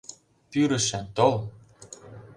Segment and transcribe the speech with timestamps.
[0.49, 1.35] Пӱрышӧ, тол!